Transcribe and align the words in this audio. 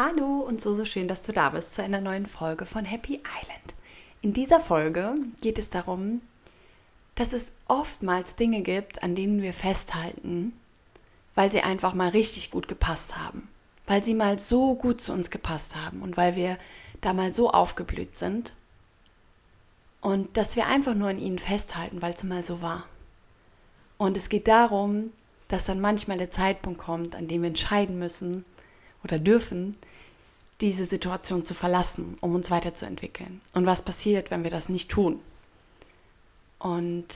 Hallo 0.00 0.44
und 0.46 0.60
so, 0.60 0.76
so 0.76 0.84
schön, 0.84 1.08
dass 1.08 1.22
du 1.22 1.32
da 1.32 1.50
bist 1.50 1.74
zu 1.74 1.82
einer 1.82 2.00
neuen 2.00 2.26
Folge 2.26 2.66
von 2.66 2.84
Happy 2.84 3.14
Island. 3.14 3.74
In 4.22 4.32
dieser 4.32 4.60
Folge 4.60 5.16
geht 5.40 5.58
es 5.58 5.70
darum, 5.70 6.20
dass 7.16 7.32
es 7.32 7.50
oftmals 7.66 8.36
Dinge 8.36 8.62
gibt, 8.62 9.02
an 9.02 9.16
denen 9.16 9.42
wir 9.42 9.52
festhalten, 9.52 10.52
weil 11.34 11.50
sie 11.50 11.62
einfach 11.62 11.94
mal 11.94 12.10
richtig 12.10 12.52
gut 12.52 12.68
gepasst 12.68 13.18
haben. 13.18 13.48
Weil 13.86 14.04
sie 14.04 14.14
mal 14.14 14.38
so 14.38 14.76
gut 14.76 15.00
zu 15.00 15.12
uns 15.12 15.30
gepasst 15.30 15.74
haben 15.74 16.00
und 16.02 16.16
weil 16.16 16.36
wir 16.36 16.58
da 17.00 17.12
mal 17.12 17.32
so 17.32 17.50
aufgeblüht 17.50 18.14
sind. 18.14 18.52
Und 20.00 20.36
dass 20.36 20.54
wir 20.54 20.68
einfach 20.68 20.94
nur 20.94 21.08
an 21.08 21.18
ihnen 21.18 21.40
festhalten, 21.40 22.02
weil 22.02 22.14
es 22.14 22.22
mal 22.22 22.44
so 22.44 22.62
war. 22.62 22.84
Und 23.96 24.16
es 24.16 24.28
geht 24.28 24.46
darum, 24.46 25.10
dass 25.48 25.64
dann 25.64 25.80
manchmal 25.80 26.18
der 26.18 26.30
Zeitpunkt 26.30 26.78
kommt, 26.78 27.16
an 27.16 27.26
dem 27.26 27.42
wir 27.42 27.48
entscheiden 27.48 27.98
müssen 27.98 28.44
oder 29.02 29.18
dürfen, 29.18 29.76
diese 30.60 30.84
Situation 30.84 31.44
zu 31.44 31.54
verlassen, 31.54 32.18
um 32.20 32.34
uns 32.34 32.50
weiterzuentwickeln. 32.50 33.40
Und 33.52 33.66
was 33.66 33.82
passiert, 33.82 34.30
wenn 34.30 34.42
wir 34.42 34.50
das 34.50 34.68
nicht 34.68 34.90
tun? 34.90 35.20
Und 36.58 37.06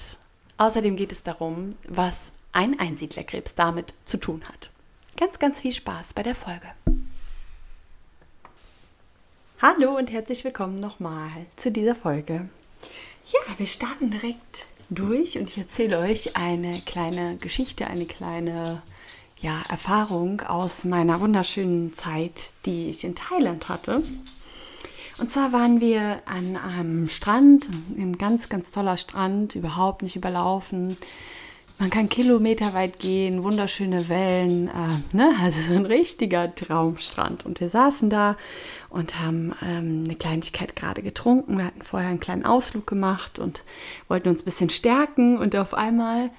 außerdem 0.58 0.96
geht 0.96 1.12
es 1.12 1.22
darum, 1.22 1.74
was 1.88 2.30
ein 2.52 2.78
Einsiedlerkrebs 2.78 3.54
damit 3.54 3.94
zu 4.04 4.18
tun 4.18 4.44
hat. 4.46 4.70
Ganz, 5.16 5.38
ganz 5.38 5.60
viel 5.60 5.72
Spaß 5.72 6.14
bei 6.14 6.22
der 6.22 6.34
Folge. 6.34 6.68
Hallo 9.60 9.96
und 9.96 10.10
herzlich 10.10 10.44
willkommen 10.44 10.76
nochmal 10.76 11.46
zu 11.56 11.70
dieser 11.70 11.94
Folge. 11.94 12.48
Ja, 13.26 13.58
wir 13.58 13.66
starten 13.66 14.10
direkt 14.10 14.66
durch 14.90 15.38
und 15.38 15.48
ich 15.48 15.58
erzähle 15.58 15.98
euch 15.98 16.36
eine 16.36 16.80
kleine 16.80 17.36
Geschichte, 17.36 17.86
eine 17.86 18.06
kleine 18.06 18.82
ja, 19.42 19.62
Erfahrung 19.68 20.40
aus 20.42 20.84
meiner 20.84 21.20
wunderschönen 21.20 21.92
Zeit, 21.92 22.52
die 22.64 22.88
ich 22.88 23.04
in 23.04 23.16
Thailand 23.16 23.68
hatte. 23.68 24.02
Und 25.18 25.30
zwar 25.30 25.52
waren 25.52 25.80
wir 25.80 26.22
an 26.24 26.56
einem 26.56 27.08
Strand, 27.08 27.68
ein 27.98 28.16
ganz, 28.16 28.48
ganz 28.48 28.70
toller 28.70 28.96
Strand, 28.96 29.56
überhaupt 29.56 30.02
nicht 30.02 30.16
überlaufen. 30.16 30.96
Man 31.78 31.90
kann 31.90 32.08
kilometerweit 32.08 33.00
gehen, 33.00 33.42
wunderschöne 33.42 34.08
Wellen, 34.08 34.68
äh, 34.68 35.16
ne? 35.16 35.32
also 35.42 35.60
so 35.60 35.74
ein 35.74 35.86
richtiger 35.86 36.54
Traumstrand. 36.54 37.44
Und 37.44 37.58
wir 37.58 37.68
saßen 37.68 38.08
da 38.08 38.36
und 38.90 39.18
haben 39.18 39.52
ähm, 39.62 40.04
eine 40.04 40.14
Kleinigkeit 40.14 40.76
gerade 40.76 41.02
getrunken. 41.02 41.58
Wir 41.58 41.64
hatten 41.64 41.82
vorher 41.82 42.10
einen 42.10 42.20
kleinen 42.20 42.44
Ausflug 42.44 42.86
gemacht 42.86 43.40
und 43.40 43.62
wollten 44.06 44.28
uns 44.28 44.42
ein 44.42 44.44
bisschen 44.44 44.70
stärken. 44.70 45.38
Und 45.38 45.56
auf 45.56 45.74
einmal 45.74 46.30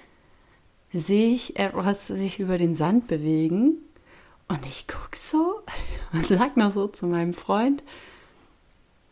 sehe 0.94 1.34
ich 1.34 1.58
etwas 1.58 2.08
sich 2.08 2.40
über 2.40 2.58
den 2.58 2.76
Sand 2.76 3.08
bewegen 3.08 3.78
und 4.48 4.66
ich 4.66 4.88
gucke 4.88 5.18
so 5.18 5.62
und 6.14 6.26
sage 6.26 6.60
noch 6.60 6.72
so 6.72 6.88
zu 6.88 7.08
meinem 7.08 7.34
Freund, 7.34 7.84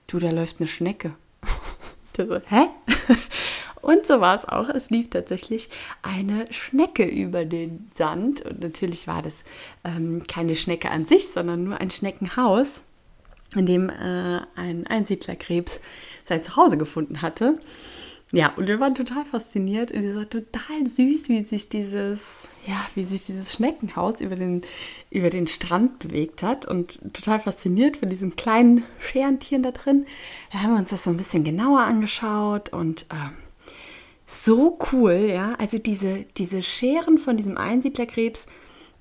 du, 0.08 0.20
da 0.20 0.30
läuft 0.30 0.60
eine 0.60 0.68
Schnecke. 0.68 1.14
Der 2.18 2.28
so, 2.28 2.36
hä? 2.48 2.68
Und 3.82 4.06
so 4.06 4.22
war 4.22 4.36
es 4.36 4.48
auch. 4.48 4.70
Es 4.70 4.90
lief 4.92 5.10
tatsächlich 5.10 5.70
eine 6.04 6.46
Schnecke 6.52 7.04
über 7.04 7.46
den 7.46 7.90
Sand. 7.92 8.42
Und 8.42 8.62
natürlich 8.62 9.08
war 9.08 9.22
das 9.22 9.44
ähm, 9.84 10.24
keine 10.28 10.56
Schnecke 10.56 10.92
an 10.92 11.06
sich, 11.06 11.30
sondern 11.30 11.64
nur 11.64 11.82
ein 11.82 11.90
Schneckenhaus, 11.90 12.84
in 13.56 13.66
dem 13.66 13.90
äh, 13.90 14.42
ein 14.56 14.86
Einsiedlerkrebs 14.86 15.82
sein 16.26 16.44
Zuhause 16.44 16.78
gefunden 16.78 17.24
hatte. 17.24 17.58
Ja, 18.34 18.54
und 18.56 18.68
wir 18.68 18.80
waren 18.80 18.96
total 18.96 19.26
fasziniert 19.26 19.92
und 19.92 20.04
es 20.04 20.16
war 20.16 20.30
total 20.30 20.88
süß, 20.88 21.28
wie 21.28 21.44
sich 21.44 21.68
dieses, 21.68 22.48
ja, 22.66 22.78
wie 22.96 23.04
sich 23.04 23.26
dieses 23.26 23.54
Schneckenhaus 23.54 24.22
über 24.22 24.38
den, 24.38 24.62
über 25.10 25.30
den 25.30 25.48
Strand 25.48 26.00
bewegt 26.00 26.42
hat 26.42 26.66
und 26.66 27.14
total 27.14 27.42
fasziniert 27.42 27.98
von 27.98 28.08
diesem 28.08 28.38
kleinen 28.38 28.86
Scherentieren 29.02 29.64
da 29.64 29.72
drin. 29.72 30.06
Da 30.54 30.60
haben 30.60 30.72
wir 30.72 30.80
uns 30.80 30.92
das 30.92 31.04
so 31.04 31.10
ein 31.10 31.18
bisschen 31.18 31.44
genauer 31.44 31.82
angeschaut 31.82 32.72
und 32.72 33.02
äh, 33.10 33.32
so 34.26 34.80
cool, 34.94 35.30
ja. 35.30 35.56
Also 35.56 35.78
diese, 35.78 36.26
diese 36.38 36.62
Scheren 36.62 37.18
von 37.18 37.36
diesem 37.36 37.58
Einsiedlerkrebs, 37.58 38.48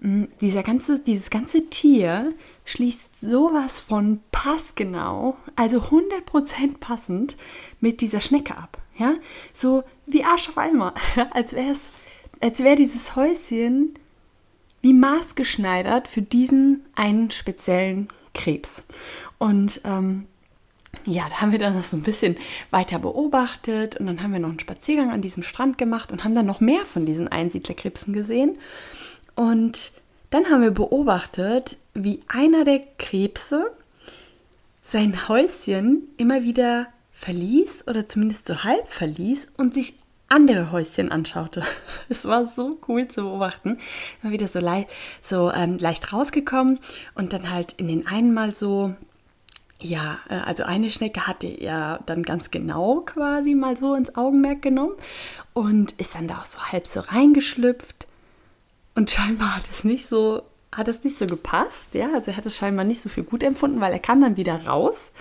mh, 0.01 0.27
dieser 0.41 0.65
ganze, 0.65 0.99
dieses 0.99 1.31
ganze 1.31 1.71
Tier 1.71 2.35
schließt 2.65 3.21
sowas 3.21 3.79
von 3.79 4.23
passgenau, 4.33 5.37
also 5.55 5.79
100% 5.79 6.79
passend 6.81 7.37
mit 7.79 8.01
dieser 8.01 8.21
Schnecke 8.21 8.57
ab. 8.57 8.80
Ja, 9.01 9.15
so 9.55 9.83
wie 10.05 10.25
Arsch 10.25 10.51
auf 10.51 10.59
Eimer. 10.59 10.93
als 11.31 11.55
wäre 11.55 11.75
als 12.43 12.63
wäre 12.63 12.77
dieses 12.77 13.17
Häuschen 13.17 13.95
wie 14.83 14.93
maßgeschneidert 14.93 16.07
für 16.07 16.23
diesen 16.23 16.85
einen 16.95 17.31
speziellen 17.31 18.09
Krebs. 18.35 18.85
Und 19.39 19.81
ähm, 19.85 20.27
ja, 21.07 21.27
da 21.31 21.41
haben 21.41 21.53
wir 21.53 21.59
dann 21.59 21.77
noch 21.77 21.83
so 21.83 21.97
ein 21.97 22.03
bisschen 22.03 22.37
weiter 22.71 22.99
beobachtet 22.99 23.97
und 23.97 24.07
dann 24.07 24.23
haben 24.23 24.33
wir 24.33 24.39
noch 24.39 24.51
einen 24.51 24.61
Spaziergang 24.61 25.11
an 25.11 25.23
diesem 25.23 25.43
Strand 25.43 25.79
gemacht 25.79 26.13
und 26.13 26.25
haben 26.25 26.35
dann 26.35 26.47
noch 26.47 26.61
mehr 26.61 26.85
von 26.85 27.07
diesen 27.07 27.29
Einsiedlerkrebsen 27.29 28.13
gesehen. 28.13 28.59
Und 29.35 29.93
dann 30.29 30.51
haben 30.51 30.63
wir 30.63 30.73
beobachtet, 30.73 31.79
wie 31.95 32.21
einer 32.29 32.65
der 32.65 32.83
Krebse 32.99 33.71
sein 34.83 35.29
Häuschen 35.29 36.09
immer 36.19 36.43
wieder 36.43 36.89
verließ 37.21 37.85
oder 37.87 38.07
zumindest 38.07 38.47
so 38.47 38.65
halb 38.65 38.89
verließ 38.89 39.49
und 39.59 39.75
sich 39.75 39.95
andere 40.31 40.73
Häuschen 40.73 41.13
anschaute. 41.13 41.63
Es 42.09 42.25
war 42.25 42.47
so 42.47 42.79
cool 42.89 43.09
zu 43.09 43.23
beobachten. 43.23 43.79
Immer 44.23 44.33
wieder 44.33 44.49
so, 44.49 44.59
leicht, 44.59 44.89
so 45.21 45.53
ähm, 45.53 45.77
leicht 45.77 46.15
rausgekommen 46.15 46.79
und 47.15 47.35
dann 47.35 47.51
halt 47.51 47.73
in 47.73 47.89
den 47.89 48.07
einen 48.07 48.33
mal 48.33 48.55
so, 48.55 48.95
ja, 49.81 50.19
äh, 50.31 50.37
also 50.37 50.63
eine 50.63 50.91
Schnecke 50.91 51.27
hatte 51.27 51.47
er 51.47 52.01
dann 52.07 52.23
ganz 52.23 52.51
genau 52.51 53.01
quasi 53.01 53.55
mal 53.55 53.77
so 53.77 53.95
ins 53.95 54.15
Augenmerk 54.17 54.63
genommen 54.63 54.95
und 55.53 55.93
ist 55.93 56.15
dann 56.15 56.27
da 56.27 56.39
auch 56.39 56.47
so 56.47 56.59
halb 56.73 56.87
so 56.87 57.01
reingeschlüpft. 57.01 58.07
Und 58.95 59.11
scheinbar 59.11 59.57
hat 59.57 59.69
es 59.71 59.85
nicht 59.85 60.07
so, 60.07 60.43
hat 60.73 60.89
es 60.89 61.05
nicht 61.05 61.19
so 61.19 61.27
gepasst, 61.27 61.93
ja. 61.93 62.15
Also 62.15 62.31
er 62.31 62.39
hat 62.39 62.47
es 62.47 62.57
scheinbar 62.57 62.87
nicht 62.87 63.03
so 63.03 63.11
viel 63.11 63.25
gut 63.25 63.43
empfunden, 63.43 63.81
weil 63.81 63.93
er 63.93 63.99
kam 63.99 64.23
dann 64.23 64.39
wieder 64.39 64.67
raus 64.67 65.13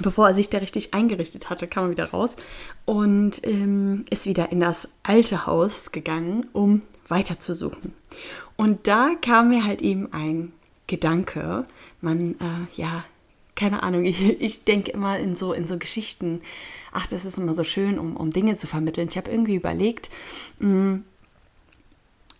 bevor 0.00 0.28
er 0.28 0.34
sich 0.34 0.50
da 0.50 0.58
richtig 0.58 0.94
eingerichtet 0.94 1.50
hatte, 1.50 1.66
kam 1.66 1.84
er 1.84 1.90
wieder 1.90 2.10
raus 2.10 2.36
und 2.84 3.44
ähm, 3.44 4.04
ist 4.10 4.26
wieder 4.26 4.52
in 4.52 4.60
das 4.60 4.88
alte 5.02 5.46
Haus 5.46 5.92
gegangen, 5.92 6.46
um 6.52 6.82
weiterzusuchen. 7.08 7.92
Und 8.56 8.86
da 8.86 9.12
kam 9.20 9.48
mir 9.48 9.64
halt 9.64 9.82
eben 9.82 10.12
ein 10.12 10.52
Gedanke. 10.86 11.66
Man, 12.00 12.32
äh, 12.40 12.80
ja, 12.80 13.04
keine 13.56 13.82
Ahnung, 13.82 14.04
ich, 14.06 14.20
ich 14.40 14.64
denke 14.64 14.92
immer 14.92 15.18
in 15.18 15.34
so, 15.34 15.52
in 15.52 15.66
so 15.66 15.76
Geschichten, 15.76 16.40
ach, 16.92 17.08
das 17.08 17.24
ist 17.24 17.38
immer 17.38 17.54
so 17.54 17.64
schön, 17.64 17.98
um, 17.98 18.16
um 18.16 18.32
Dinge 18.32 18.54
zu 18.54 18.66
vermitteln. 18.66 19.08
Ich 19.10 19.16
habe 19.16 19.30
irgendwie 19.30 19.56
überlegt, 19.56 20.08
mh, 20.60 20.68
hm, 20.68 21.04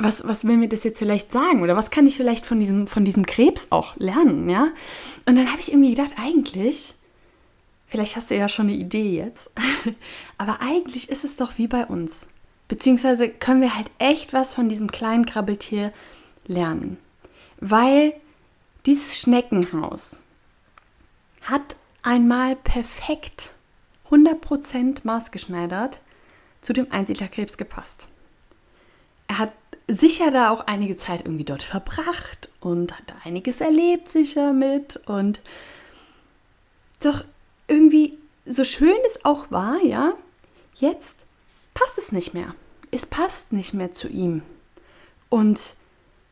was, 0.02 0.26
was 0.26 0.46
will 0.46 0.56
mir 0.56 0.68
das 0.68 0.82
jetzt 0.82 0.98
vielleicht 0.98 1.30
sagen? 1.30 1.62
Oder 1.62 1.76
was 1.76 1.90
kann 1.90 2.06
ich 2.06 2.16
vielleicht 2.16 2.46
von 2.46 2.58
diesem, 2.58 2.86
von 2.86 3.04
diesem 3.04 3.26
Krebs 3.26 3.66
auch 3.68 3.96
lernen, 3.96 4.48
ja? 4.48 4.68
Und 5.26 5.36
dann 5.36 5.50
habe 5.50 5.60
ich 5.60 5.70
irgendwie 5.70 5.94
gedacht, 5.94 6.14
eigentlich 6.16 6.94
Vielleicht 7.90 8.14
hast 8.14 8.30
du 8.30 8.36
ja 8.36 8.48
schon 8.48 8.68
eine 8.68 8.76
Idee 8.76 9.16
jetzt. 9.18 9.50
Aber 10.38 10.60
eigentlich 10.62 11.10
ist 11.10 11.24
es 11.24 11.36
doch 11.36 11.58
wie 11.58 11.66
bei 11.66 11.84
uns. 11.84 12.28
Beziehungsweise 12.68 13.28
können 13.28 13.60
wir 13.60 13.74
halt 13.76 13.90
echt 13.98 14.32
was 14.32 14.54
von 14.54 14.68
diesem 14.68 14.92
kleinen 14.92 15.26
Krabbeltier 15.26 15.92
lernen. 16.46 16.98
Weil 17.58 18.14
Dieses 18.86 19.20
Schneckenhaus 19.20 20.22
hat 21.42 21.76
einmal 22.02 22.56
perfekt 22.56 23.50
100% 24.10 25.00
maßgeschneidert 25.02 26.00
zu 26.62 26.72
dem 26.72 26.90
Einsiedlerkrebs 26.90 27.58
gepasst. 27.58 28.08
Er 29.28 29.38
hat 29.38 29.52
sicher 29.86 30.30
da 30.30 30.50
auch 30.50 30.66
einige 30.66 30.96
Zeit 30.96 31.22
irgendwie 31.26 31.44
dort 31.44 31.62
verbracht 31.62 32.48
und 32.60 32.96
hat 32.96 33.04
da 33.08 33.14
einiges 33.24 33.60
erlebt 33.60 34.08
sicher 34.08 34.52
mit 34.52 34.96
und 35.06 35.40
doch 37.02 37.24
irgendwie 37.70 38.18
so 38.44 38.64
schön 38.64 38.96
es 39.06 39.24
auch 39.24 39.50
war, 39.50 39.82
ja, 39.82 40.14
jetzt 40.74 41.18
passt 41.74 41.98
es 41.98 42.12
nicht 42.12 42.34
mehr. 42.34 42.54
Es 42.90 43.06
passt 43.06 43.52
nicht 43.52 43.74
mehr 43.74 43.92
zu 43.92 44.08
ihm. 44.08 44.42
Und 45.28 45.76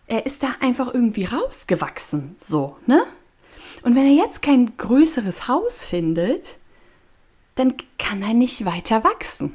er 0.08 0.26
ist 0.26 0.43
da 0.43 0.56
einfach 0.61 0.93
irgendwie 0.93 1.25
rausgewachsen, 1.25 2.35
so, 2.38 2.76
ne? 2.87 3.05
Und 3.82 3.94
wenn 3.94 4.06
er 4.06 4.25
jetzt 4.25 4.43
kein 4.43 4.76
größeres 4.76 5.46
Haus 5.46 5.85
findet, 5.85 6.58
dann 7.55 7.75
kann 7.99 8.23
er 8.23 8.34
nicht 8.34 8.64
weiter 8.64 9.05
wachsen. 9.05 9.55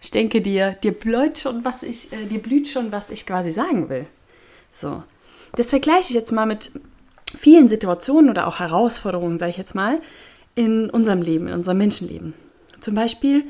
Ich 0.00 0.12
denke, 0.12 0.40
dir, 0.40 0.72
dir 0.72 0.92
blüht 0.92 1.38
schon, 1.38 1.64
was 1.64 1.82
ich, 1.82 2.12
äh, 2.12 2.26
dir 2.26 2.40
blüht 2.40 2.68
schon, 2.68 2.92
was 2.92 3.10
ich 3.10 3.26
quasi 3.26 3.50
sagen 3.50 3.88
will. 3.88 4.06
So. 4.72 5.02
Das 5.56 5.70
vergleiche 5.70 6.10
ich 6.10 6.14
jetzt 6.14 6.30
mal 6.30 6.46
mit 6.46 6.70
vielen 7.36 7.66
Situationen 7.66 8.30
oder 8.30 8.46
auch 8.46 8.60
Herausforderungen, 8.60 9.38
sage 9.38 9.50
ich 9.50 9.56
jetzt 9.56 9.74
mal, 9.74 10.00
in 10.58 10.90
unserem 10.90 11.22
Leben, 11.22 11.46
in 11.46 11.54
unserem 11.54 11.78
Menschenleben. 11.78 12.34
Zum 12.80 12.96
Beispiel 12.96 13.44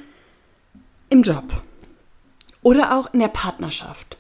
im 1.08 1.22
Job 1.22 1.62
oder 2.60 2.94
auch 2.94 3.14
in 3.14 3.20
der 3.20 3.28
Partnerschaft 3.28 4.18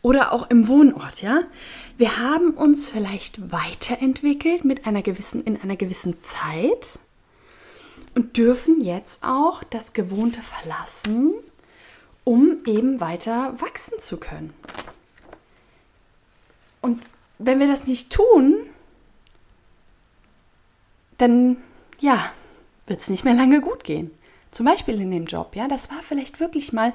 oder 0.00 0.32
auch 0.32 0.48
im 0.48 0.66
Wohnort, 0.66 1.20
ja? 1.20 1.42
Wir 1.98 2.16
haben 2.16 2.52
uns 2.52 2.88
vielleicht 2.88 3.52
weiterentwickelt 3.52 4.64
mit 4.64 4.86
einer 4.86 5.02
gewissen 5.02 5.44
in 5.44 5.60
einer 5.60 5.76
gewissen 5.76 6.16
Zeit 6.22 6.98
und 8.14 8.38
dürfen 8.38 8.80
jetzt 8.80 9.22
auch 9.22 9.62
das 9.62 9.92
gewohnte 9.92 10.40
verlassen, 10.40 11.34
um 12.24 12.56
eben 12.64 13.00
weiter 13.00 13.54
wachsen 13.60 13.98
zu 13.98 14.16
können. 14.16 14.54
Und 16.80 17.02
wenn 17.36 17.60
wir 17.60 17.68
das 17.68 17.86
nicht 17.86 18.10
tun, 18.10 18.54
dann 21.18 21.58
ja, 22.00 22.30
wird 22.86 23.00
es 23.00 23.08
nicht 23.08 23.24
mehr 23.24 23.34
lange 23.34 23.60
gut 23.60 23.84
gehen. 23.84 24.10
Zum 24.50 24.66
Beispiel 24.66 25.00
in 25.00 25.12
dem 25.12 25.26
Job, 25.26 25.54
ja, 25.54 25.68
das 25.68 25.90
war 25.90 26.02
vielleicht 26.02 26.40
wirklich 26.40 26.72
mal 26.72 26.92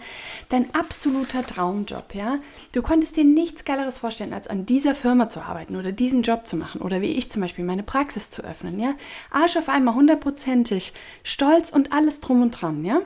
dein 0.49 0.75
absoluter 0.75 1.45
Traumjob, 1.45 2.13
ja. 2.13 2.39
Du 2.73 2.81
konntest 2.81 3.15
dir 3.15 3.23
nichts 3.23 3.63
Geileres 3.63 3.99
vorstellen, 3.99 4.33
als 4.33 4.49
an 4.49 4.65
dieser 4.65 4.93
Firma 4.93 5.29
zu 5.29 5.39
arbeiten 5.39 5.77
oder 5.77 5.93
diesen 5.93 6.21
Job 6.21 6.45
zu 6.45 6.57
machen 6.57 6.81
oder 6.81 6.99
wie 6.99 7.13
ich 7.13 7.31
zum 7.31 7.41
Beispiel 7.41 7.63
meine 7.63 7.83
Praxis 7.83 8.29
zu 8.29 8.43
öffnen, 8.43 8.77
ja. 8.77 8.93
Arsch 9.31 9.55
auf 9.55 9.69
einmal 9.69 9.95
hundertprozentig, 9.95 10.91
stolz 11.23 11.69
und 11.69 11.93
alles 11.93 12.19
drum 12.19 12.41
und 12.41 12.51
dran, 12.51 12.83
ja. 12.83 12.99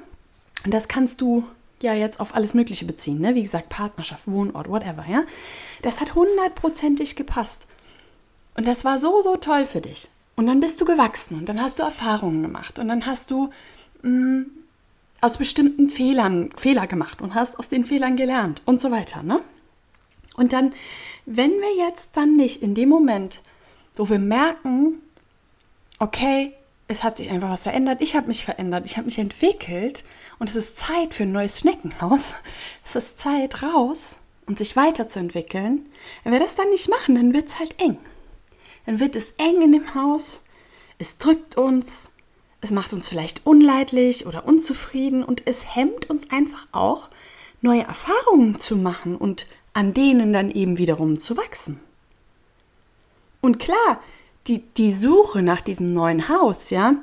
Und 0.66 0.74
das 0.74 0.88
kannst 0.88 1.22
du 1.22 1.44
ja 1.84 1.94
jetzt 1.94 2.20
auf 2.20 2.34
alles 2.34 2.56
Mögliche 2.56 2.86
beziehen, 2.86 3.22
ne? 3.22 3.36
Wie 3.36 3.44
gesagt, 3.44 3.70
Partnerschaft, 3.70 4.24
Wohnort, 4.26 4.68
whatever, 4.68 5.06
ja. 5.08 5.26
Das 5.84 6.02
hat 6.02 6.16
hundertprozentig 6.16 7.16
gepasst. 7.16 7.68
Und 8.58 8.68
das 8.68 8.84
war 8.84 8.98
so, 8.98 9.22
so 9.22 9.36
toll 9.36 9.68
für 9.68 9.80
dich. 9.80 10.10
Und 10.40 10.48
dann 10.48 10.62
bist 10.62 10.80
du 10.80 10.86
gewachsen 10.86 11.38
und 11.38 11.50
dann 11.50 11.62
hast 11.62 11.80
du 11.80 11.84
Erfahrungen 11.84 12.42
gemacht 12.42 12.80
und 12.80 12.88
dann 12.88 13.06
hast 13.06 13.30
du 13.30 13.50
mh, 14.04 14.46
aus 15.20 15.38
bestimmten 15.38 15.90
Fehlern 15.90 16.52
Fehler 16.56 16.88
gemacht 16.88 17.20
und 17.20 17.36
hast 17.36 17.60
aus 17.60 17.68
den 17.68 17.84
Fehlern 17.84 18.16
gelernt 18.16 18.62
und 18.64 18.80
so 18.80 18.90
weiter. 18.90 19.22
Ne? 19.22 19.42
Und 20.38 20.54
dann, 20.54 20.72
wenn 21.26 21.52
wir 21.52 21.76
jetzt 21.86 22.16
dann 22.16 22.38
nicht 22.38 22.62
in 22.62 22.74
dem 22.74 22.88
Moment, 22.88 23.42
wo 23.98 24.08
wir 24.10 24.18
merken, 24.18 25.02
okay, 26.00 26.54
es 26.88 27.04
hat 27.04 27.18
sich 27.18 27.30
einfach 27.30 27.50
was 27.50 27.64
verändert, 27.64 28.00
ich 28.00 28.16
habe 28.16 28.28
mich 28.28 28.46
verändert, 28.46 28.86
ich 28.86 28.96
habe 28.96 29.08
mich 29.08 29.20
entwickelt 29.20 30.06
und 30.40 30.50
es 30.50 30.56
ist 30.56 30.80
Zeit 30.80 31.14
für 31.14 31.24
ein 31.24 31.34
neues 31.34 31.60
Schneckenhaus, 31.60 32.34
es 32.86 32.96
ist 32.96 33.20
Zeit 33.20 33.62
raus 33.62 34.20
und 34.46 34.58
sich 34.58 34.78
weiterzuentwickeln, 34.78 35.90
wenn 36.24 36.32
wir 36.32 36.40
das 36.40 36.56
dann 36.56 36.70
nicht 36.70 36.90
machen, 36.90 37.16
dann 37.16 37.34
wird 37.34 37.50
es 37.50 37.60
halt 37.60 37.78
eng. 37.82 37.98
Dann 38.90 39.00
wird 39.00 39.16
es 39.16 39.36
eng 39.38 39.62
in 39.62 39.72
dem 39.72 39.94
Haus, 39.94 40.40
es 40.98 41.20
drückt 41.20 41.56
uns, 41.58 42.10
es 42.60 42.72
macht 42.72 42.92
uns 42.92 43.08
vielleicht 43.08 43.46
unleidlich 43.46 44.26
oder 44.26 44.48
unzufrieden 44.48 45.24
und 45.24 45.44
es 45.46 45.76
hemmt 45.76 46.10
uns 46.10 46.32
einfach 46.32 46.66
auch, 46.72 47.10
neue 47.62 47.84
Erfahrungen 47.84 48.58
zu 48.58 48.76
machen 48.76 49.16
und 49.16 49.46
an 49.74 49.94
denen 49.94 50.34
dann 50.34 50.50
eben 50.50 50.80
wiederum 50.80 51.20
zu 51.20 51.38
wachsen. 51.38 51.80
Und 53.42 53.60
klar, 53.60 54.02
die, 54.48 54.64
die 54.76 54.92
Suche 54.92 55.44
nach 55.44 55.62
diesem 55.62 55.94
neuen 55.94 56.28
Haus, 56.28 56.72
ja, 56.72 56.96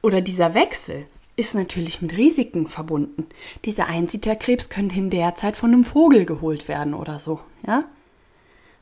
oder 0.00 0.22
dieser 0.22 0.54
Wechsel 0.54 1.04
ist 1.36 1.54
natürlich 1.54 2.00
mit 2.00 2.16
Risiken 2.16 2.68
verbunden. 2.68 3.26
Dieser 3.66 3.86
Einsiedlerkrebs 3.86 4.70
könnte 4.70 4.96
in 4.96 5.10
der 5.10 5.34
Zeit 5.34 5.58
von 5.58 5.74
einem 5.74 5.84
Vogel 5.84 6.24
geholt 6.24 6.68
werden 6.68 6.94
oder 6.94 7.18
so, 7.18 7.40
ja. 7.66 7.84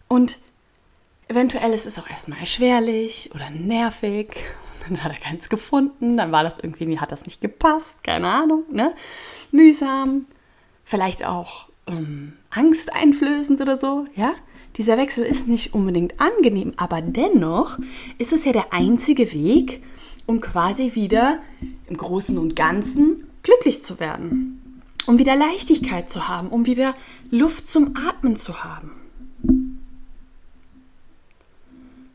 Und 0.06 0.38
eventuell 1.30 1.72
ist 1.72 1.86
es 1.86 1.98
auch 1.98 2.10
erstmal 2.10 2.40
erschwerlich 2.40 3.30
oder 3.34 3.48
nervig 3.50 4.36
dann 4.88 5.02
hat 5.02 5.12
er 5.12 5.18
keins 5.18 5.48
gefunden, 5.48 6.16
dann 6.16 6.32
war 6.32 6.42
das 6.42 6.58
irgendwie, 6.58 6.98
hat 6.98 7.12
das 7.12 7.24
nicht 7.24 7.40
gepasst, 7.40 8.02
keine 8.02 8.28
Ahnung, 8.28 8.64
ne? 8.70 8.94
Mühsam, 9.50 10.26
vielleicht 10.84 11.24
auch 11.24 11.68
ähm, 11.86 12.34
angsteinflößend 12.50 13.60
oder 13.60 13.78
so, 13.78 14.06
ja? 14.14 14.32
Dieser 14.76 14.96
Wechsel 14.96 15.24
ist 15.24 15.48
nicht 15.48 15.74
unbedingt 15.74 16.14
angenehm, 16.20 16.72
aber 16.76 17.02
dennoch 17.02 17.78
ist 18.18 18.32
es 18.32 18.44
ja 18.44 18.52
der 18.52 18.72
einzige 18.72 19.32
Weg, 19.32 19.82
um 20.26 20.40
quasi 20.40 20.94
wieder 20.94 21.40
im 21.88 21.96
Großen 21.96 22.38
und 22.38 22.54
Ganzen 22.54 23.28
glücklich 23.42 23.82
zu 23.82 23.98
werden, 23.98 24.82
um 25.06 25.18
wieder 25.18 25.34
Leichtigkeit 25.34 26.08
zu 26.08 26.28
haben, 26.28 26.48
um 26.48 26.66
wieder 26.66 26.94
Luft 27.30 27.68
zum 27.68 27.96
Atmen 27.96 28.36
zu 28.36 28.62
haben. 28.62 28.99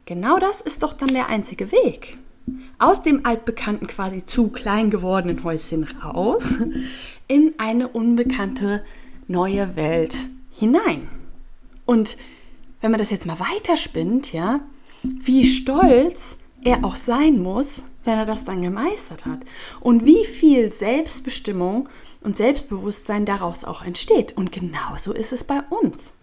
Genau 0.05 0.37
das 0.37 0.61
ist 0.61 0.83
doch 0.83 0.93
dann 0.93 1.09
der 1.09 1.29
einzige 1.29 1.71
Weg 1.71 2.17
aus 2.77 3.01
dem 3.01 3.25
altbekannten, 3.25 3.87
quasi 3.87 4.25
zu 4.25 4.49
klein 4.49 4.91
gewordenen 4.91 5.43
Häuschen 5.43 5.83
raus 5.83 6.55
in 7.27 7.53
eine 7.57 7.87
unbekannte 7.87 8.83
neue 9.27 9.75
Welt 9.75 10.15
hinein. 10.51 11.07
Und 11.85 12.17
wenn 12.81 12.91
man 12.91 12.99
das 12.99 13.11
jetzt 13.11 13.25
mal 13.25 13.39
weiterspinnt, 13.39 14.31
ja, 14.33 14.59
wie 15.01 15.45
stolz 15.45 16.37
er 16.63 16.83
auch 16.83 16.95
sein 16.95 17.41
muss, 17.41 17.83
wenn 18.03 18.17
er 18.17 18.25
das 18.25 18.45
dann 18.45 18.61
gemeistert 18.61 19.25
hat. 19.25 19.39
Und 19.79 20.05
wie 20.05 20.25
viel 20.25 20.71
Selbstbestimmung 20.71 21.89
und 22.21 22.37
Selbstbewusstsein 22.37 23.25
daraus 23.25 23.63
auch 23.63 23.83
entsteht. 23.83 24.37
Und 24.37 24.51
genauso 24.51 25.13
ist 25.13 25.33
es 25.33 25.43
bei 25.43 25.61
uns. 25.69 26.13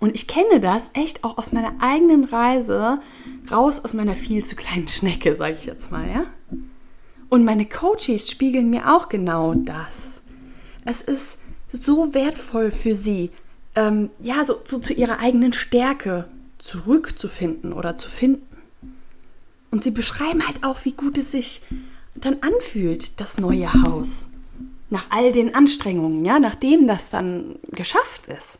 Und 0.00 0.14
ich 0.14 0.28
kenne 0.28 0.60
das 0.60 0.90
echt 0.94 1.24
auch 1.24 1.38
aus 1.38 1.52
meiner 1.52 1.74
eigenen 1.80 2.24
Reise 2.24 3.00
raus 3.50 3.80
aus 3.84 3.94
meiner 3.94 4.14
viel 4.14 4.44
zu 4.44 4.54
kleinen 4.54 4.88
Schnecke, 4.88 5.34
sage 5.34 5.56
ich 5.58 5.66
jetzt 5.66 5.90
mal, 5.90 6.08
ja. 6.08 6.26
Und 7.28 7.44
meine 7.44 7.66
Coaches 7.66 8.30
spiegeln 8.30 8.70
mir 8.70 8.94
auch 8.94 9.08
genau 9.08 9.54
das. 9.54 10.22
Es 10.84 11.02
ist 11.02 11.38
so 11.72 12.14
wertvoll 12.14 12.70
für 12.70 12.94
sie, 12.94 13.30
ähm, 13.74 14.10
ja, 14.20 14.44
so, 14.44 14.60
so 14.64 14.78
zu 14.78 14.94
ihrer 14.94 15.20
eigenen 15.20 15.52
Stärke 15.52 16.28
zurückzufinden 16.58 17.72
oder 17.72 17.96
zu 17.96 18.08
finden. 18.08 18.46
Und 19.70 19.82
sie 19.82 19.90
beschreiben 19.90 20.46
halt 20.46 20.64
auch, 20.64 20.84
wie 20.84 20.92
gut 20.92 21.18
es 21.18 21.32
sich 21.32 21.60
dann 22.14 22.38
anfühlt, 22.40 23.20
das 23.20 23.38
neue 23.38 23.70
Haus. 23.82 24.30
Nach 24.90 25.06
all 25.10 25.32
den 25.32 25.54
Anstrengungen, 25.54 26.24
ja, 26.24 26.38
nachdem 26.38 26.86
das 26.86 27.10
dann 27.10 27.56
geschafft 27.72 28.26
ist. 28.26 28.58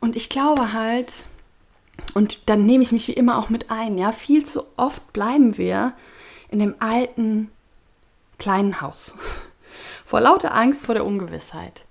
Und 0.00 0.16
ich 0.16 0.28
glaube 0.28 0.72
halt, 0.72 1.26
und 2.14 2.38
dann 2.46 2.66
nehme 2.66 2.82
ich 2.82 2.92
mich 2.92 3.08
wie 3.08 3.12
immer 3.12 3.38
auch 3.38 3.48
mit 3.48 3.70
ein, 3.70 3.98
ja, 3.98 4.12
viel 4.12 4.44
zu 4.44 4.64
oft 4.76 5.12
bleiben 5.12 5.56
wir 5.56 5.94
in 6.50 6.58
dem 6.58 6.74
alten 6.78 7.50
kleinen 8.38 8.80
Haus. 8.80 9.14
Vor 10.04 10.20
lauter 10.20 10.54
Angst 10.54 10.86
vor 10.86 10.94
der 10.94 11.04
Ungewissheit. 11.04 11.84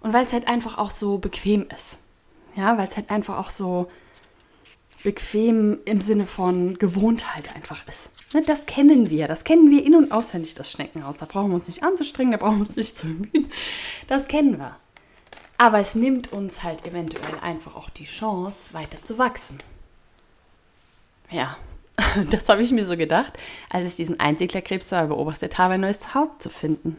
Und 0.00 0.12
weil 0.12 0.24
es 0.24 0.32
halt 0.32 0.48
einfach 0.48 0.78
auch 0.78 0.90
so 0.90 1.18
bequem 1.18 1.66
ist. 1.72 1.98
Ja, 2.56 2.76
weil 2.76 2.88
es 2.88 2.96
halt 2.96 3.10
einfach 3.10 3.38
auch 3.38 3.48
so 3.48 3.88
bequem 5.02 5.78
im 5.84 6.00
Sinne 6.00 6.26
von 6.26 6.78
Gewohntheit 6.78 7.54
einfach 7.54 7.86
ist. 7.86 8.10
Ne, 8.34 8.42
das 8.42 8.66
kennen 8.66 9.10
wir. 9.10 9.28
Das 9.28 9.44
kennen 9.44 9.70
wir 9.70 9.84
in- 9.84 9.94
und 9.94 10.12
auswendig, 10.12 10.54
das 10.54 10.72
Schneckenhaus. 10.72 11.18
Da 11.18 11.26
brauchen 11.26 11.50
wir 11.50 11.54
uns 11.54 11.68
nicht 11.68 11.82
anzustrengen, 11.82 12.32
da 12.32 12.38
brauchen 12.38 12.58
wir 12.58 12.66
uns 12.66 12.76
nicht 12.76 12.98
zu 12.98 13.06
bemühen. 13.06 13.50
Das 14.08 14.28
kennen 14.28 14.58
wir. 14.58 14.76
Aber 15.58 15.78
es 15.78 15.94
nimmt 15.94 16.32
uns 16.32 16.62
halt 16.62 16.84
eventuell 16.86 17.38
einfach 17.40 17.76
auch 17.76 17.90
die 17.90 18.04
Chance, 18.04 18.74
weiter 18.74 19.02
zu 19.02 19.18
wachsen. 19.18 19.58
Ja, 21.30 21.56
das 22.30 22.48
habe 22.48 22.62
ich 22.62 22.72
mir 22.72 22.86
so 22.86 22.96
gedacht, 22.96 23.32
als 23.70 23.86
ich 23.86 23.96
diesen 23.96 24.20
Einsiedlerkrebs 24.20 24.88
da 24.88 25.06
beobachtet 25.06 25.58
habe, 25.58 25.74
ein 25.74 25.80
neues 25.80 26.00
Zuhause 26.00 26.38
zu 26.38 26.50
finden. 26.50 26.96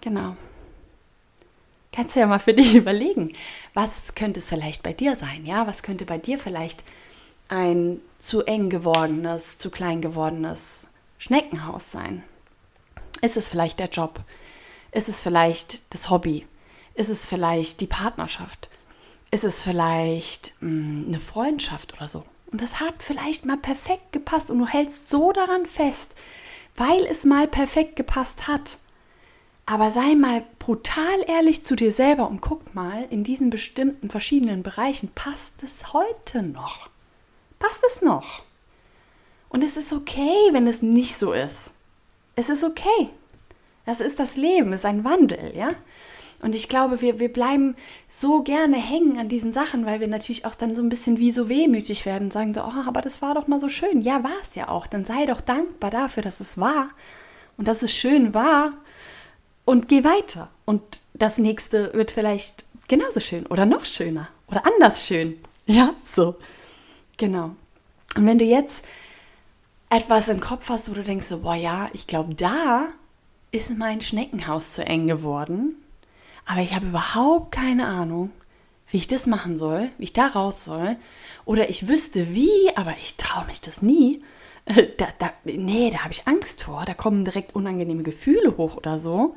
Genau. 0.00 0.36
Kannst 1.92 2.16
du 2.16 2.20
ja 2.20 2.26
mal 2.26 2.38
für 2.38 2.54
dich 2.54 2.74
überlegen, 2.74 3.34
was 3.74 4.14
könnte 4.14 4.40
es 4.40 4.48
vielleicht 4.48 4.82
bei 4.82 4.92
dir 4.92 5.16
sein? 5.16 5.46
Ja, 5.46 5.66
was 5.66 5.82
könnte 5.82 6.04
bei 6.04 6.18
dir 6.18 6.38
vielleicht 6.38 6.82
ein 7.48 8.00
zu 8.18 8.42
eng 8.42 8.70
gewordenes, 8.70 9.58
zu 9.58 9.70
klein 9.70 10.00
gewordenes 10.00 10.88
Schneckenhaus 11.18 11.92
sein? 11.92 12.24
Ist 13.20 13.36
es 13.36 13.48
vielleicht 13.48 13.78
der 13.78 13.88
Job? 13.88 14.20
Ist 14.90 15.08
es 15.08 15.22
vielleicht 15.22 15.92
das 15.92 16.10
Hobby? 16.10 16.46
Ist 16.94 17.08
es 17.08 17.26
vielleicht 17.26 17.80
die 17.80 17.86
Partnerschaft? 17.86 18.68
Ist 19.30 19.44
es 19.44 19.62
vielleicht 19.62 20.54
mh, 20.60 20.68
hm, 20.68 21.04
eine 21.08 21.20
Freundschaft 21.20 21.94
oder 21.94 22.08
so? 22.08 22.24
Und 22.50 22.60
das 22.60 22.80
hat 22.80 23.02
vielleicht 23.02 23.46
mal 23.46 23.56
perfekt 23.56 24.12
gepasst 24.12 24.50
und 24.50 24.58
du 24.58 24.66
hältst 24.66 25.08
so 25.08 25.32
daran 25.32 25.64
fest, 25.64 26.12
weil 26.76 27.02
es 27.04 27.24
mal 27.24 27.48
perfekt 27.48 27.96
gepasst 27.96 28.46
hat. 28.46 28.78
Aber 29.64 29.90
sei 29.90 30.14
mal 30.16 30.44
brutal 30.58 31.24
ehrlich 31.26 31.64
zu 31.64 31.76
dir 31.76 31.92
selber 31.92 32.28
und 32.28 32.42
guck 32.42 32.74
mal, 32.74 33.06
in 33.10 33.24
diesen 33.24 33.48
bestimmten 33.48 34.10
verschiedenen 34.10 34.62
Bereichen 34.62 35.12
passt 35.14 35.62
es 35.62 35.94
heute 35.94 36.42
noch. 36.42 36.90
Passt 37.58 37.82
es 37.86 38.02
noch? 38.02 38.42
Und 39.48 39.62
es 39.62 39.76
ist 39.76 39.92
okay, 39.92 40.48
wenn 40.50 40.66
es 40.66 40.82
nicht 40.82 41.16
so 41.16 41.32
ist. 41.32 41.72
Es 42.34 42.48
ist 42.48 42.64
okay. 42.64 43.08
Das 43.86 44.00
ist 44.00 44.18
das 44.18 44.36
Leben, 44.36 44.72
es 44.72 44.80
ist 44.80 44.86
ein 44.86 45.04
Wandel, 45.04 45.56
ja? 45.56 45.70
Und 46.42 46.56
ich 46.56 46.68
glaube, 46.68 47.00
wir, 47.00 47.20
wir 47.20 47.32
bleiben 47.32 47.76
so 48.08 48.42
gerne 48.42 48.76
hängen 48.76 49.16
an 49.18 49.28
diesen 49.28 49.52
Sachen, 49.52 49.86
weil 49.86 50.00
wir 50.00 50.08
natürlich 50.08 50.44
auch 50.44 50.56
dann 50.56 50.74
so 50.74 50.82
ein 50.82 50.88
bisschen 50.88 51.18
wie 51.18 51.30
so 51.30 51.48
wehmütig 51.48 52.04
werden 52.04 52.24
und 52.24 52.32
sagen 52.32 52.52
so, 52.52 52.62
oh, 52.62 52.84
aber 52.86 53.00
das 53.00 53.22
war 53.22 53.34
doch 53.34 53.46
mal 53.46 53.60
so 53.60 53.68
schön. 53.68 54.02
Ja, 54.02 54.24
war 54.24 54.32
es 54.42 54.56
ja 54.56 54.68
auch. 54.68 54.88
Dann 54.88 55.04
sei 55.04 55.24
doch 55.24 55.40
dankbar 55.40 55.90
dafür, 55.90 56.22
dass 56.22 56.40
es 56.40 56.58
war 56.58 56.90
und 57.56 57.68
dass 57.68 57.84
es 57.84 57.92
schön 57.92 58.34
war 58.34 58.72
und 59.64 59.88
geh 59.88 60.02
weiter. 60.02 60.50
Und 60.64 60.82
das 61.14 61.38
nächste 61.38 61.94
wird 61.94 62.10
vielleicht 62.10 62.64
genauso 62.88 63.20
schön 63.20 63.46
oder 63.46 63.64
noch 63.64 63.84
schöner 63.84 64.28
oder 64.48 64.66
anders 64.66 65.06
schön. 65.06 65.38
Ja, 65.66 65.94
so. 66.04 66.34
Genau. 67.18 67.54
Und 68.16 68.26
wenn 68.26 68.38
du 68.38 68.44
jetzt 68.44 68.84
etwas 69.90 70.28
im 70.28 70.40
Kopf 70.40 70.68
hast, 70.70 70.90
wo 70.90 70.94
du 70.94 71.04
denkst 71.04 71.26
so, 71.26 71.38
boah 71.38 71.54
ja, 71.54 71.88
ich 71.92 72.08
glaube, 72.08 72.34
da 72.34 72.88
ist 73.52 73.70
mein 73.70 74.00
Schneckenhaus 74.00 74.72
zu 74.72 74.84
eng 74.84 75.06
geworden, 75.06 75.76
aber 76.46 76.60
ich 76.60 76.74
habe 76.74 76.86
überhaupt 76.86 77.52
keine 77.52 77.86
Ahnung, 77.86 78.30
wie 78.90 78.98
ich 78.98 79.06
das 79.06 79.26
machen 79.26 79.56
soll, 79.56 79.90
wie 79.98 80.04
ich 80.04 80.12
da 80.12 80.26
raus 80.26 80.64
soll. 80.64 80.96
Oder 81.44 81.70
ich 81.70 81.88
wüsste 81.88 82.34
wie, 82.34 82.70
aber 82.76 82.94
ich 83.02 83.16
traue 83.16 83.46
mich 83.46 83.60
das 83.60 83.82
nie. 83.82 84.22
Da, 84.96 85.08
da, 85.18 85.32
nee, 85.44 85.90
da 85.90 86.04
habe 86.04 86.12
ich 86.12 86.28
Angst 86.28 86.62
vor. 86.62 86.84
Da 86.84 86.94
kommen 86.94 87.24
direkt 87.24 87.54
unangenehme 87.56 88.02
Gefühle 88.02 88.56
hoch 88.56 88.76
oder 88.76 88.98
so. 88.98 89.36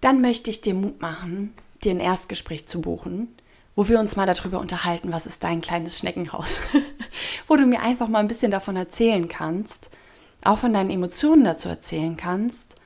Dann 0.00 0.20
möchte 0.20 0.48
ich 0.48 0.60
dir 0.60 0.74
Mut 0.74 1.02
machen, 1.02 1.54
dir 1.82 1.90
ein 1.90 2.00
Erstgespräch 2.00 2.66
zu 2.66 2.80
buchen, 2.80 3.28
wo 3.74 3.88
wir 3.88 4.00
uns 4.00 4.16
mal 4.16 4.26
darüber 4.26 4.60
unterhalten, 4.60 5.12
was 5.12 5.26
ist 5.26 5.42
dein 5.44 5.60
kleines 5.60 5.98
Schneckenhaus. 5.98 6.60
wo 7.48 7.56
du 7.56 7.66
mir 7.66 7.80
einfach 7.80 8.08
mal 8.08 8.20
ein 8.20 8.28
bisschen 8.28 8.50
davon 8.50 8.76
erzählen 8.76 9.28
kannst, 9.28 9.90
auch 10.44 10.58
von 10.58 10.72
deinen 10.72 10.90
Emotionen 10.90 11.44
dazu 11.44 11.68
erzählen 11.68 12.16
kannst 12.16 12.76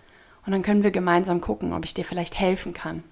und 0.49 0.52
dann 0.52 0.62
können 0.62 0.83
wir 0.83 0.90
gemeinsam 0.90 1.43
gucken, 1.43 1.75
ob 1.75 1.85
ich 1.85 1.93
dir 1.93 2.07
vielleicht 2.07 2.40
helfen 2.40 2.73
kann 2.73 3.05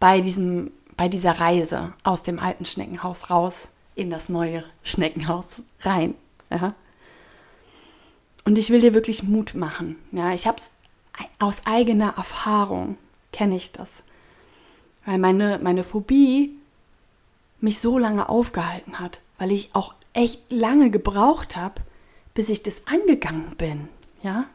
bei, 0.00 0.20
diesem, 0.20 0.72
bei 0.96 1.08
dieser 1.08 1.38
Reise 1.38 1.92
aus 2.02 2.24
dem 2.24 2.40
alten 2.40 2.64
Schneckenhaus 2.64 3.30
raus 3.30 3.68
in 3.94 4.10
das 4.10 4.28
neue 4.28 4.64
Schneckenhaus 4.82 5.62
rein. 5.82 6.16
Ja? 6.50 6.74
Und 8.44 8.58
ich 8.58 8.70
will 8.70 8.80
dir 8.80 8.94
wirklich 8.94 9.22
Mut 9.22 9.54
machen. 9.54 9.94
Ja, 10.10 10.34
ich 10.34 10.48
habe 10.48 10.58
es 10.58 10.72
aus 11.38 11.62
eigener 11.66 12.14
Erfahrung, 12.16 12.98
kenne 13.30 13.54
ich 13.54 13.70
das. 13.70 14.02
Weil 15.04 15.18
meine, 15.18 15.60
meine 15.62 15.84
Phobie 15.84 16.56
mich 17.60 17.78
so 17.78 17.96
lange 17.96 18.28
aufgehalten 18.28 18.98
hat, 18.98 19.20
weil 19.38 19.52
ich 19.52 19.70
auch 19.72 19.94
echt 20.14 20.42
lange 20.50 20.90
gebraucht 20.90 21.54
habe, 21.54 21.80
bis 22.34 22.48
ich 22.48 22.64
das 22.64 22.88
angegangen 22.88 23.54
bin. 23.56 23.88
Ja? 24.24 24.46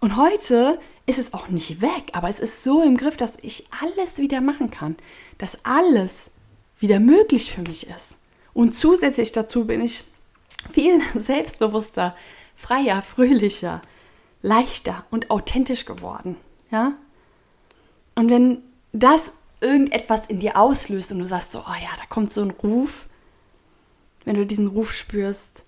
Und 0.00 0.16
heute 0.16 0.78
ist 1.06 1.18
es 1.18 1.32
auch 1.32 1.48
nicht 1.48 1.80
weg, 1.80 2.10
aber 2.12 2.28
es 2.28 2.40
ist 2.40 2.62
so 2.62 2.82
im 2.82 2.96
Griff, 2.96 3.16
dass 3.16 3.38
ich 3.42 3.66
alles 3.82 4.18
wieder 4.18 4.40
machen 4.40 4.70
kann, 4.70 4.96
dass 5.38 5.58
alles 5.64 6.30
wieder 6.78 7.00
möglich 7.00 7.52
für 7.52 7.62
mich 7.62 7.88
ist. 7.88 8.16
Und 8.52 8.74
zusätzlich 8.74 9.32
dazu 9.32 9.64
bin 9.64 9.80
ich 9.80 10.04
viel 10.72 11.00
selbstbewusster, 11.14 12.14
freier, 12.54 13.02
fröhlicher, 13.02 13.82
leichter 14.42 15.04
und 15.10 15.30
authentisch 15.30 15.84
geworden. 15.84 16.36
Ja? 16.70 16.94
Und 18.14 18.30
wenn 18.30 18.62
das 18.92 19.32
irgendetwas 19.60 20.26
in 20.26 20.40
dir 20.40 20.56
auslöst 20.56 21.12
und 21.12 21.18
du 21.18 21.26
sagst 21.26 21.52
so, 21.52 21.60
oh 21.60 21.74
ja, 21.82 21.90
da 21.98 22.06
kommt 22.08 22.30
so 22.30 22.42
ein 22.42 22.50
Ruf, 22.50 23.06
wenn 24.24 24.36
du 24.36 24.46
diesen 24.46 24.68
Ruf 24.68 24.92
spürst, 24.92 25.64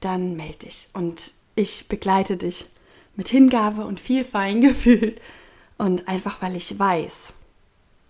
dann 0.00 0.36
melde 0.36 0.66
dich 0.66 0.88
und 0.92 1.32
ich 1.54 1.88
begleite 1.88 2.36
dich 2.36 2.66
mit 3.16 3.28
Hingabe 3.28 3.84
und 3.84 4.00
viel 4.00 4.24
Feingefühl 4.24 5.16
und 5.78 6.08
einfach 6.08 6.40
weil 6.42 6.56
ich 6.56 6.78
weiß 6.78 7.34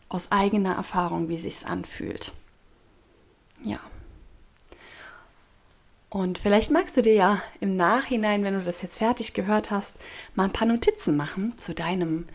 aus 0.09 0.31
eigener 0.31 0.75
Erfahrung, 0.75 1.29
wie 1.29 1.39
sich's 1.39 1.65
anfühlt. 1.65 2.33
Ja. 3.65 3.81
Und 6.11 6.39
vielleicht 6.39 6.71
magst 6.71 6.97
du 6.99 7.03
dir 7.03 7.15
ja 7.15 7.43
im 7.61 7.77
Nachhinein, 7.77 8.45
wenn 8.45 8.53
du 8.53 8.63
das 8.63 8.83
jetzt 8.83 8.99
fertig 8.99 9.33
gehört 9.33 9.71
hast, 9.71 9.97
mal 10.35 10.45
ein 10.45 10.53
paar 10.53 10.69
Notizen 10.69 11.17
machen 11.17 11.57
zu 11.57 11.75
deinem 11.75 12.27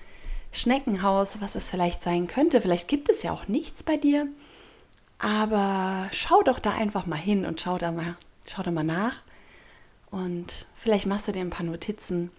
Schneckenhaus, 0.52 1.42
was 1.42 1.54
es 1.54 1.70
vielleicht 1.70 2.02
sein 2.02 2.26
könnte. 2.26 2.60
Vielleicht 2.62 2.88
gibt 2.88 3.10
es 3.10 3.22
ja 3.22 3.32
auch 3.32 3.48
nichts 3.48 3.84
bei 3.84 3.98
dir, 3.98 4.28
aber 5.20 6.10
schau 6.12 6.42
doch 6.42 6.58
da 6.58 6.72
einfach 6.72 7.06
mal 7.06 7.18
hin 7.18 7.46
und 7.46 7.62
schau 7.62 7.78
da 7.78 7.92
mal, 7.92 8.16
schau 8.48 8.64
da 8.64 8.72
mal 8.72 8.84
nach. 8.84 9.22
Und 10.10 10.66
vielleicht 10.76 11.06
machst 11.06 11.28
du 11.28 11.32
dir 11.32 11.42
ein 11.42 11.52
paar 11.52 11.66
Notizen 11.66 12.32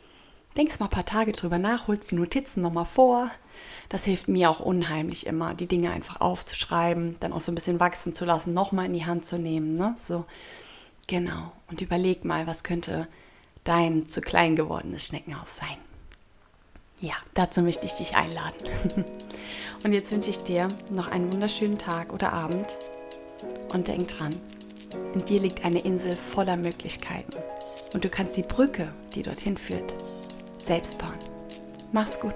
denkst 0.58 0.80
mal 0.80 0.86
ein 0.86 0.90
paar 0.90 1.06
Tage 1.06 1.32
drüber 1.32 1.58
nach, 1.58 1.86
holst 1.86 2.10
die 2.10 2.16
Notizen 2.16 2.62
nochmal 2.62 2.84
vor. 2.84 3.30
Das 3.88 4.04
hilft 4.04 4.28
mir 4.28 4.50
auch 4.50 4.60
unheimlich 4.60 5.26
immer, 5.26 5.54
die 5.54 5.66
Dinge 5.66 5.90
einfach 5.90 6.20
aufzuschreiben, 6.20 7.16
dann 7.20 7.32
auch 7.32 7.40
so 7.40 7.52
ein 7.52 7.54
bisschen 7.54 7.80
wachsen 7.80 8.14
zu 8.14 8.24
lassen, 8.24 8.52
nochmal 8.52 8.86
in 8.86 8.92
die 8.92 9.06
Hand 9.06 9.24
zu 9.24 9.38
nehmen. 9.38 9.76
Ne? 9.76 9.94
So, 9.96 10.26
genau. 11.06 11.52
Und 11.70 11.80
überleg 11.80 12.24
mal, 12.24 12.46
was 12.46 12.64
könnte 12.64 13.08
dein 13.64 14.08
zu 14.08 14.20
klein 14.20 14.56
gewordenes 14.56 15.06
Schneckenhaus 15.06 15.56
sein. 15.56 15.76
Ja, 17.00 17.14
dazu 17.34 17.62
möchte 17.62 17.86
ich 17.86 17.92
dich 17.92 18.16
einladen. 18.16 18.56
Und 19.84 19.92
jetzt 19.92 20.10
wünsche 20.10 20.30
ich 20.30 20.38
dir 20.38 20.66
noch 20.90 21.06
einen 21.06 21.32
wunderschönen 21.32 21.78
Tag 21.78 22.12
oder 22.12 22.32
Abend. 22.32 22.66
Und 23.72 23.86
denk 23.86 24.08
dran, 24.08 24.34
in 25.14 25.24
dir 25.24 25.40
liegt 25.40 25.64
eine 25.64 25.80
Insel 25.80 26.16
voller 26.16 26.56
Möglichkeiten. 26.56 27.36
Und 27.92 28.04
du 28.04 28.08
kannst 28.08 28.36
die 28.36 28.42
Brücke, 28.42 28.92
die 29.14 29.22
dorthin 29.22 29.56
führt, 29.56 29.94
selbst 30.58 30.98
bauen. 30.98 31.14
Mach's 31.92 32.18
gut. 32.20 32.34